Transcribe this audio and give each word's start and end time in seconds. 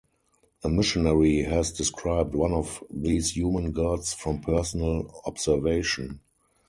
A 0.63 0.67
missionary 0.67 1.43
has 1.43 1.71
described 1.73 2.33
one 2.33 2.53
of 2.53 2.83
these 2.89 3.37
human 3.37 3.71
gods 3.71 4.13
from 4.15 4.41
personal 4.41 5.21
observation. 5.27 6.21